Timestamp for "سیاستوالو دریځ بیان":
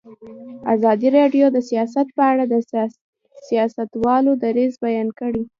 3.51-5.07